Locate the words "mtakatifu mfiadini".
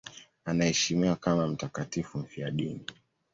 1.47-2.85